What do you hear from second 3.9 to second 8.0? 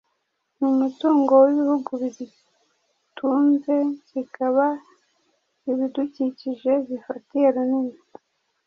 zikaba ibidukikije bifatiye runini